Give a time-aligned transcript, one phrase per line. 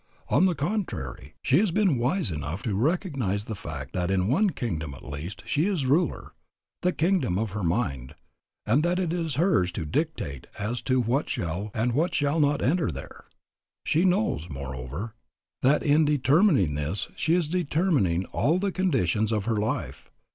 [0.29, 4.49] On the contrary she has been wise enough to recognize the fact that in one
[4.49, 6.33] kingdom at least she is ruler,
[6.81, 8.15] the kingdom of her mind,
[8.65, 12.63] and that it is hers to dictate as to what shall and what shall not
[12.63, 13.25] enter there.
[13.85, 15.13] She knows, moreover,
[15.61, 20.09] that in determining this she is determining all the conditions of her life.